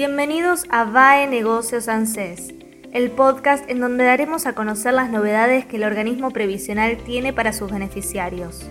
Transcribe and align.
Bienvenidos 0.00 0.64
a 0.70 0.84
VAE 0.84 1.26
Negocios 1.26 1.86
ANSES 1.86 2.54
el 2.94 3.10
podcast 3.10 3.68
en 3.68 3.80
donde 3.80 4.04
daremos 4.04 4.46
a 4.46 4.54
conocer 4.54 4.94
las 4.94 5.10
novedades 5.10 5.66
que 5.66 5.76
el 5.76 5.84
organismo 5.84 6.30
previsional 6.30 6.96
tiene 7.04 7.34
para 7.34 7.52
sus 7.52 7.70
beneficiarios. 7.70 8.62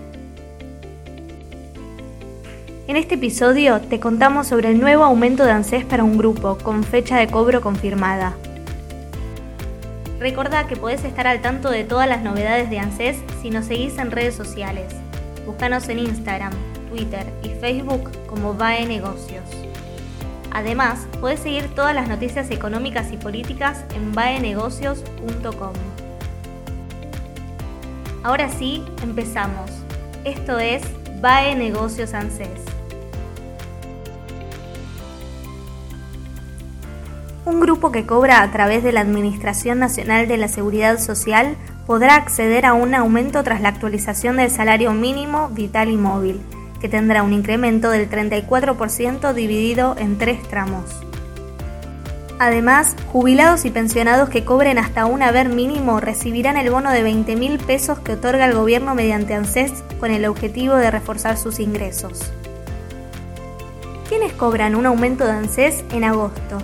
En 2.88 2.96
este 2.96 3.14
episodio 3.14 3.80
te 3.80 4.00
contamos 4.00 4.48
sobre 4.48 4.70
el 4.70 4.80
nuevo 4.80 5.04
aumento 5.04 5.44
de 5.44 5.52
ANSES 5.52 5.84
para 5.84 6.02
un 6.02 6.18
grupo 6.18 6.58
con 6.58 6.82
fecha 6.82 7.18
de 7.18 7.28
cobro 7.28 7.60
confirmada. 7.60 8.34
Recordá 10.18 10.66
que 10.66 10.74
podés 10.74 11.04
estar 11.04 11.28
al 11.28 11.40
tanto 11.40 11.70
de 11.70 11.84
todas 11.84 12.08
las 12.08 12.24
novedades 12.24 12.70
de 12.70 12.80
ANSES 12.80 13.18
si 13.40 13.50
nos 13.50 13.66
seguís 13.66 13.98
en 13.98 14.10
redes 14.10 14.34
sociales. 14.34 14.92
Búscanos 15.46 15.88
en 15.90 16.00
Instagram, 16.00 16.54
Twitter 16.90 17.24
y 17.44 17.50
Facebook 17.50 18.10
como 18.26 18.52
VAE 18.54 18.86
Negocios. 18.86 19.69
Además, 20.52 21.06
puedes 21.20 21.40
seguir 21.40 21.68
todas 21.74 21.94
las 21.94 22.08
noticias 22.08 22.50
económicas 22.50 23.12
y 23.12 23.16
políticas 23.16 23.84
en 23.94 24.12
baenegocios.com. 24.12 25.72
Ahora 28.22 28.48
sí, 28.50 28.84
empezamos. 29.02 29.70
Esto 30.24 30.58
es 30.58 30.82
BAE 31.20 31.54
Negocios 31.56 32.14
ANSES. 32.14 32.48
Un 37.46 37.60
grupo 37.60 37.90
que 37.90 38.04
cobra 38.04 38.42
a 38.42 38.50
través 38.52 38.82
de 38.82 38.92
la 38.92 39.00
Administración 39.00 39.78
Nacional 39.78 40.28
de 40.28 40.36
la 40.36 40.48
Seguridad 40.48 40.98
Social 40.98 41.56
podrá 41.86 42.16
acceder 42.16 42.66
a 42.66 42.74
un 42.74 42.94
aumento 42.94 43.42
tras 43.42 43.60
la 43.60 43.70
actualización 43.70 44.36
del 44.36 44.50
salario 44.50 44.92
mínimo 44.92 45.48
vital 45.48 45.90
y 45.90 45.96
móvil 45.96 46.40
que 46.80 46.88
tendrá 46.88 47.22
un 47.22 47.32
incremento 47.32 47.90
del 47.90 48.08
34% 48.08 49.32
dividido 49.34 49.94
en 49.98 50.18
tres 50.18 50.42
tramos. 50.48 51.00
Además, 52.38 52.96
jubilados 53.12 53.66
y 53.66 53.70
pensionados 53.70 54.30
que 54.30 54.46
cobren 54.46 54.78
hasta 54.78 55.04
un 55.04 55.22
haber 55.22 55.50
mínimo 55.50 56.00
recibirán 56.00 56.56
el 56.56 56.70
bono 56.70 56.90
de 56.90 57.02
20 57.02 57.36
mil 57.36 57.58
pesos 57.58 57.98
que 57.98 58.12
otorga 58.12 58.46
el 58.46 58.54
gobierno 58.54 58.94
mediante 58.94 59.34
ANSES 59.34 59.84
con 60.00 60.10
el 60.10 60.24
objetivo 60.24 60.74
de 60.76 60.90
reforzar 60.90 61.36
sus 61.36 61.60
ingresos. 61.60 62.32
¿Quiénes 64.08 64.32
cobran 64.32 64.74
un 64.74 64.86
aumento 64.86 65.26
de 65.26 65.32
ANSES 65.32 65.84
en 65.92 66.02
agosto? 66.02 66.58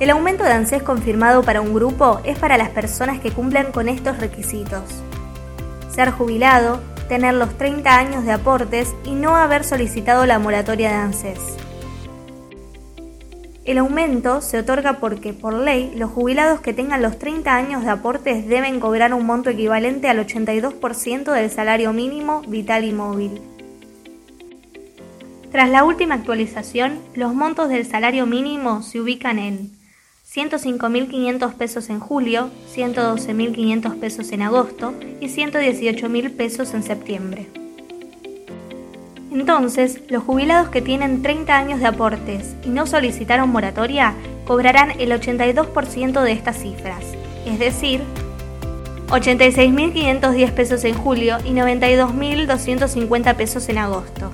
El 0.00 0.10
aumento 0.10 0.44
de 0.44 0.52
ANSES 0.52 0.82
confirmado 0.82 1.42
para 1.42 1.62
un 1.62 1.72
grupo 1.72 2.20
es 2.24 2.38
para 2.38 2.58
las 2.58 2.68
personas 2.68 3.18
que 3.18 3.30
cumplan 3.30 3.72
con 3.72 3.88
estos 3.88 4.18
requisitos. 4.18 4.82
Ser 5.90 6.10
jubilado, 6.10 6.80
tener 7.08 7.34
los 7.34 7.56
30 7.56 7.96
años 7.96 8.24
de 8.24 8.32
aportes 8.32 8.94
y 9.04 9.12
no 9.12 9.36
haber 9.36 9.64
solicitado 9.64 10.26
la 10.26 10.38
moratoria 10.38 10.90
de 10.90 10.96
ANSES. 10.96 11.56
El 13.64 13.78
aumento 13.78 14.42
se 14.42 14.58
otorga 14.58 15.00
porque, 15.00 15.32
por 15.32 15.52
ley, 15.52 15.92
los 15.96 16.12
jubilados 16.12 16.60
que 16.60 16.72
tengan 16.72 17.02
los 17.02 17.18
30 17.18 17.52
años 17.52 17.84
de 17.84 17.90
aportes 17.90 18.46
deben 18.46 18.78
cobrar 18.78 19.12
un 19.12 19.26
monto 19.26 19.50
equivalente 19.50 20.08
al 20.08 20.24
82% 20.24 21.32
del 21.32 21.50
salario 21.50 21.92
mínimo 21.92 22.42
vital 22.46 22.84
y 22.84 22.92
móvil. 22.92 23.40
Tras 25.50 25.68
la 25.68 25.82
última 25.82 26.14
actualización, 26.14 27.00
los 27.14 27.34
montos 27.34 27.68
del 27.68 27.86
salario 27.86 28.26
mínimo 28.26 28.82
se 28.82 29.00
ubican 29.00 29.38
en 29.38 29.75
105.500 30.36 31.54
pesos 31.54 31.88
en 31.88 31.98
julio, 31.98 32.50
112.500 32.74 33.98
pesos 33.98 34.32
en 34.32 34.42
agosto 34.42 34.92
y 35.18 35.28
118.000 35.28 36.36
pesos 36.36 36.74
en 36.74 36.82
septiembre. 36.82 37.46
Entonces, 39.32 40.02
los 40.10 40.22
jubilados 40.22 40.68
que 40.68 40.82
tienen 40.82 41.22
30 41.22 41.56
años 41.56 41.80
de 41.80 41.86
aportes 41.86 42.54
y 42.64 42.68
no 42.68 42.86
solicitaron 42.86 43.48
moratoria 43.48 44.12
cobrarán 44.46 44.90
el 45.00 45.10
82% 45.10 46.22
de 46.22 46.32
estas 46.32 46.58
cifras, 46.58 47.02
es 47.46 47.58
decir, 47.58 48.02
86.510 49.08 50.52
pesos 50.52 50.84
en 50.84 50.94
julio 50.94 51.38
y 51.46 51.52
92.250 51.52 53.34
pesos 53.36 53.68
en 53.70 53.78
agosto. 53.78 54.32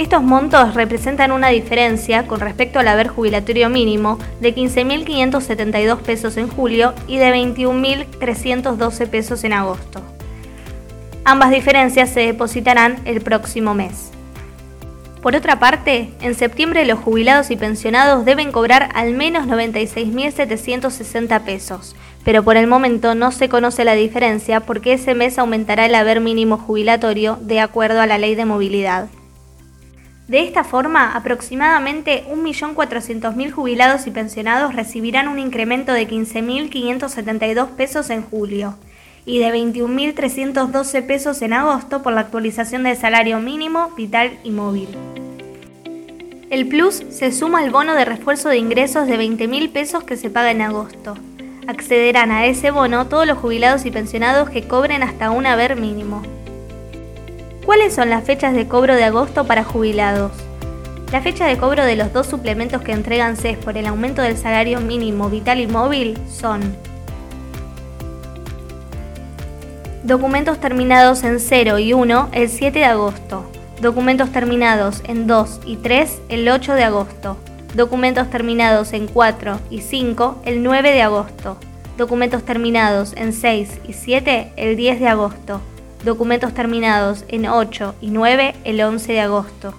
Estos 0.00 0.22
montos 0.22 0.72
representan 0.72 1.30
una 1.30 1.48
diferencia 1.48 2.26
con 2.26 2.40
respecto 2.40 2.78
al 2.78 2.88
haber 2.88 3.08
jubilatorio 3.08 3.68
mínimo 3.68 4.18
de 4.40 4.54
15.572 4.54 5.98
pesos 5.98 6.38
en 6.38 6.48
julio 6.48 6.94
y 7.06 7.18
de 7.18 7.30
21.312 7.34 9.08
pesos 9.08 9.44
en 9.44 9.52
agosto. 9.52 10.00
Ambas 11.26 11.50
diferencias 11.50 12.08
se 12.08 12.20
depositarán 12.20 12.96
el 13.04 13.20
próximo 13.20 13.74
mes. 13.74 14.10
Por 15.20 15.36
otra 15.36 15.58
parte, 15.58 16.14
en 16.22 16.34
septiembre 16.34 16.86
los 16.86 16.98
jubilados 16.98 17.50
y 17.50 17.56
pensionados 17.56 18.24
deben 18.24 18.52
cobrar 18.52 18.88
al 18.94 19.12
menos 19.12 19.46
96.760 19.48 21.42
pesos, 21.42 21.94
pero 22.24 22.42
por 22.42 22.56
el 22.56 22.66
momento 22.66 23.14
no 23.14 23.32
se 23.32 23.50
conoce 23.50 23.84
la 23.84 23.92
diferencia 23.92 24.60
porque 24.60 24.94
ese 24.94 25.14
mes 25.14 25.38
aumentará 25.38 25.84
el 25.84 25.94
haber 25.94 26.22
mínimo 26.22 26.56
jubilatorio 26.56 27.36
de 27.42 27.60
acuerdo 27.60 28.00
a 28.00 28.06
la 28.06 28.16
ley 28.16 28.34
de 28.34 28.46
movilidad. 28.46 29.10
De 30.30 30.44
esta 30.44 30.62
forma, 30.62 31.16
aproximadamente 31.16 32.22
1.400.000 32.30 33.50
jubilados 33.50 34.06
y 34.06 34.12
pensionados 34.12 34.76
recibirán 34.76 35.26
un 35.26 35.40
incremento 35.40 35.92
de 35.92 36.06
15.572 36.06 37.66
pesos 37.70 38.10
en 38.10 38.22
julio 38.22 38.76
y 39.26 39.40
de 39.40 39.52
21.312 39.52 41.04
pesos 41.04 41.42
en 41.42 41.52
agosto 41.52 42.04
por 42.04 42.12
la 42.12 42.20
actualización 42.20 42.84
del 42.84 42.96
salario 42.96 43.40
mínimo, 43.40 43.90
vital 43.96 44.38
y 44.44 44.52
móvil. 44.52 44.86
El 46.48 46.68
plus 46.68 47.02
se 47.10 47.32
suma 47.32 47.58
al 47.58 47.72
bono 47.72 47.96
de 47.96 48.04
refuerzo 48.04 48.50
de 48.50 48.58
ingresos 48.58 49.08
de 49.08 49.18
20.000 49.18 49.72
pesos 49.72 50.04
que 50.04 50.16
se 50.16 50.30
paga 50.30 50.52
en 50.52 50.62
agosto. 50.62 51.16
Accederán 51.66 52.30
a 52.30 52.46
ese 52.46 52.70
bono 52.70 53.08
todos 53.08 53.26
los 53.26 53.38
jubilados 53.38 53.84
y 53.84 53.90
pensionados 53.90 54.48
que 54.48 54.68
cobren 54.68 55.02
hasta 55.02 55.32
un 55.32 55.46
haber 55.46 55.74
mínimo. 55.74 56.22
¿Cuáles 57.70 57.94
son 57.94 58.10
las 58.10 58.24
fechas 58.24 58.52
de 58.52 58.66
cobro 58.66 58.96
de 58.96 59.04
agosto 59.04 59.46
para 59.46 59.62
jubilados? 59.62 60.32
La 61.12 61.20
fecha 61.20 61.46
de 61.46 61.56
cobro 61.56 61.84
de 61.84 61.94
los 61.94 62.12
dos 62.12 62.26
suplementos 62.26 62.82
que 62.82 62.90
entregan 62.90 63.36
CES 63.36 63.58
por 63.58 63.76
el 63.76 63.86
aumento 63.86 64.22
del 64.22 64.36
salario 64.36 64.80
mínimo 64.80 65.30
vital 65.30 65.60
y 65.60 65.68
móvil 65.68 66.18
son 66.28 66.76
Documentos 70.02 70.58
terminados 70.58 71.22
en 71.22 71.38
0 71.38 71.78
y 71.78 71.92
1 71.92 72.30
el 72.32 72.48
7 72.48 72.76
de 72.76 72.84
agosto. 72.86 73.48
Documentos 73.80 74.32
terminados 74.32 75.00
en 75.04 75.28
2 75.28 75.60
y 75.64 75.76
3 75.76 76.22
el 76.28 76.48
8 76.48 76.74
de 76.74 76.82
agosto. 76.82 77.36
Documentos 77.76 78.28
terminados 78.30 78.92
en 78.92 79.06
4 79.06 79.60
y 79.70 79.82
5 79.82 80.42
el 80.44 80.64
9 80.64 80.92
de 80.92 81.02
agosto. 81.02 81.56
Documentos 81.96 82.42
terminados 82.42 83.12
en 83.16 83.32
6 83.32 83.82
y 83.86 83.92
7 83.92 84.54
el 84.56 84.74
10 84.74 84.98
de 84.98 85.06
agosto 85.06 85.60
documentos 86.04 86.54
terminados 86.54 87.24
en 87.28 87.46
8 87.46 87.94
y 88.00 88.10
9 88.10 88.54
el 88.64 88.80
11 88.80 89.12
de 89.12 89.20
agosto. 89.20 89.74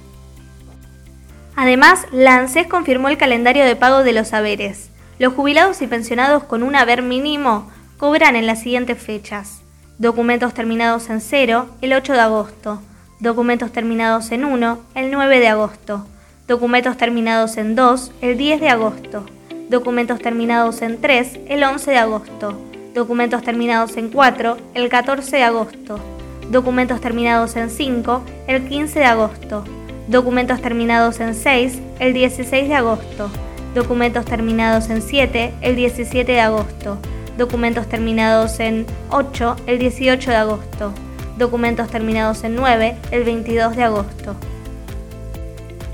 Además, 1.55 2.05
la 2.11 2.35
ANSES 2.37 2.67
confirmó 2.67 3.09
el 3.09 3.17
calendario 3.17 3.65
de 3.65 3.75
pago 3.75 4.03
de 4.03 4.13
los 4.13 4.33
haberes. 4.33 4.89
Los 5.19 5.33
jubilados 5.33 5.81
y 5.81 5.87
pensionados 5.87 6.43
con 6.43 6.63
un 6.63 6.75
haber 6.75 7.01
mínimo 7.01 7.69
cobran 7.97 8.35
en 8.35 8.47
las 8.47 8.61
siguientes 8.61 9.01
fechas. 9.01 9.61
Documentos 9.97 10.53
terminados 10.53 11.09
en 11.09 11.21
0 11.21 11.69
el 11.81 11.93
8 11.93 12.13
de 12.13 12.19
agosto. 12.19 12.81
Documentos 13.19 13.71
terminados 13.71 14.31
en 14.31 14.45
1 14.45 14.79
el 14.95 15.11
9 15.11 15.39
de 15.39 15.47
agosto. 15.49 16.07
Documentos 16.47 16.97
terminados 16.97 17.57
en 17.57 17.75
2 17.75 18.11
el 18.21 18.37
10 18.37 18.61
de 18.61 18.69
agosto. 18.69 19.25
Documentos 19.69 20.19
terminados 20.19 20.81
en 20.81 20.99
3 20.99 21.39
el 21.47 21.63
11 21.63 21.91
de 21.91 21.97
agosto 21.97 22.70
documentos 22.93 23.41
terminados 23.41 23.95
en 23.97 24.09
4 24.09 24.57
el 24.73 24.89
14 24.89 25.37
de 25.37 25.43
agosto, 25.43 25.99
documentos 26.49 26.99
terminados 26.99 27.55
en 27.55 27.69
5 27.69 28.23
el 28.47 28.67
15 28.67 28.99
de 28.99 29.05
agosto, 29.05 29.63
documentos 30.07 30.61
terminados 30.61 31.19
en 31.19 31.33
6 31.33 31.79
el 31.99 32.13
16 32.13 32.67
de 32.67 32.75
agosto, 32.75 33.29
documentos 33.73 34.25
terminados 34.25 34.89
en 34.89 35.01
7 35.01 35.53
el 35.61 35.75
17 35.75 36.31
de 36.31 36.41
agosto, 36.41 36.97
documentos 37.37 37.87
terminados 37.87 38.59
en 38.59 38.85
8 39.09 39.55
el 39.67 39.79
18 39.79 40.29
de 40.29 40.35
agosto, 40.35 40.93
documentos 41.37 41.89
terminados 41.89 42.43
en 42.43 42.55
9 42.55 42.97
el 43.11 43.23
22 43.23 43.75
de 43.75 43.83
agosto. 43.83 44.35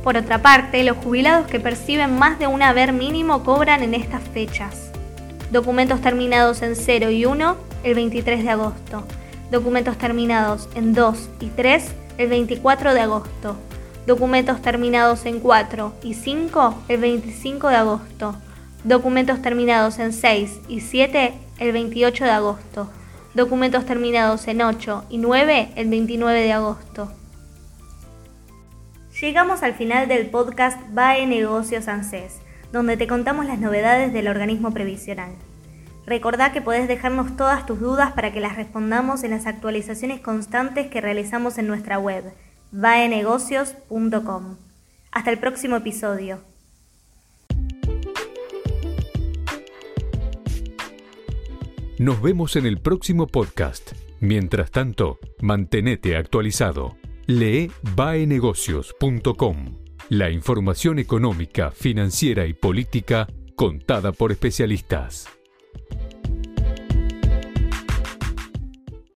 Por 0.03 0.17
otra 0.17 0.41
parte, 0.41 0.83
los 0.83 0.97
jubilados 0.97 1.47
que 1.47 1.59
perciben 1.59 2.17
más 2.17 2.39
de 2.39 2.47
un 2.47 2.61
haber 2.61 2.93
mínimo 2.93 3.43
cobran 3.43 3.83
en 3.83 3.93
estas 3.93 4.23
fechas. 4.23 4.87
Documentos 5.51 6.01
terminados 6.01 6.61
en 6.61 6.75
0 6.75 7.09
y 7.09 7.25
1 7.25 7.57
el 7.83 7.95
23 7.95 8.43
de 8.43 8.49
agosto. 8.49 9.03
Documentos 9.49 9.97
terminados 9.97 10.67
en 10.75 10.93
2 10.93 11.29
y 11.39 11.47
3 11.47 11.91
el 12.17 12.29
24 12.29 12.93
de 12.93 12.99
agosto. 12.99 13.55
Documentos 14.05 14.61
terminados 14.61 15.25
en 15.25 15.39
4 15.39 15.93
y 16.03 16.15
5 16.15 16.83
el 16.89 16.99
25 16.99 17.69
de 17.69 17.75
agosto. 17.75 18.35
Documentos 18.83 19.41
terminados 19.41 19.99
en 19.99 20.11
6 20.11 20.59
y 20.67 20.81
7 20.81 21.33
el 21.59 21.71
28 21.71 22.25
de 22.25 22.31
agosto. 22.31 22.89
Documentos 23.33 23.85
terminados 23.85 24.47
en 24.47 24.61
8 24.61 25.05
y 25.09 25.17
9 25.17 25.69
el 25.75 25.89
29 25.89 26.41
de 26.41 26.51
agosto. 26.51 27.11
Llegamos 29.21 29.63
al 29.63 29.73
final 29.73 30.07
del 30.07 30.29
podcast 30.29 30.79
BAE 30.91 31.25
Negocios 31.25 31.87
ANSES, 31.87 32.35
donde 32.71 32.97
te 32.97 33.07
contamos 33.07 33.45
las 33.45 33.59
novedades 33.59 34.13
del 34.13 34.27
organismo 34.27 34.71
previsional. 34.71 35.31
Recordá 36.05 36.53
que 36.53 36.61
podés 36.61 36.87
dejarnos 36.87 37.35
todas 37.35 37.65
tus 37.65 37.79
dudas 37.79 38.13
para 38.13 38.31
que 38.31 38.39
las 38.39 38.55
respondamos 38.55 39.23
en 39.23 39.31
las 39.31 39.45
actualizaciones 39.45 40.21
constantes 40.21 40.87
que 40.87 41.01
realizamos 41.01 41.57
en 41.57 41.67
nuestra 41.67 41.99
web, 41.99 42.33
baenegocios.com. 42.71 44.55
Hasta 45.11 45.31
el 45.31 45.39
próximo 45.39 45.75
episodio. 45.75 46.39
Nos 51.99 52.21
vemos 52.21 52.55
en 52.55 52.67
el 52.67 52.79
próximo 52.79 53.25
podcast. 53.25 53.93
Mientras 54.19 54.69
tanto, 54.71 55.17
mantenete 55.41 56.15
actualizado. 56.15 56.95
Lee 57.25 57.71
baenegocios.com. 57.95 59.86
La 60.09 60.29
información 60.29 60.99
económica, 60.99 61.69
financiera 61.71 62.45
y 62.45 62.53
política 62.53 63.27
contada 63.55 64.13
por 64.13 64.31
especialistas. 64.31 65.36